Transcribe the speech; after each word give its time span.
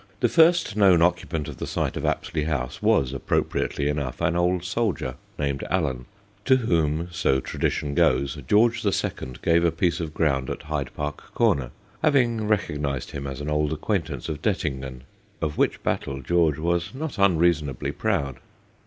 The 0.19 0.29
first 0.29 0.75
known 0.75 1.03
occupant 1.03 1.47
of 1.47 1.57
the 1.57 1.67
site 1.67 1.95
of 1.95 2.05
Apsley 2.05 2.45
House 2.45 2.81
was, 2.81 3.13
appropriately 3.13 3.87
enough, 3.87 4.19
an 4.19 4.35
old 4.35 4.63
soldier 4.63 5.13
named 5.37 5.63
Allen, 5.69 6.05
to 6.45 6.55
whom 6.55 7.09
(so 7.11 7.39
tradition 7.39 7.93
goes) 7.93 8.35
George 8.47 8.81
the 8.81 8.93
Second 8.93 9.43
gave 9.43 9.63
a 9.63 9.71
piece 9.71 9.99
of 9.99 10.15
ground 10.15 10.49
at 10.49 10.63
Hyde 10.63 10.89
Park 10.95 11.31
Corner, 11.35 11.69
having 12.01 12.47
recognised 12.47 13.11
him 13.11 13.27
as 13.27 13.41
an 13.41 13.49
old 13.51 13.71
acquaintance 13.71 14.27
of 14.27 14.41
Dettingen, 14.41 15.01
of 15.39 15.59
which 15.59 15.83
battle 15.83 16.23
George 16.23 16.57
was 16.57 16.95
not 16.95 17.19
unreasonably 17.19 17.91
proud. 17.91 18.37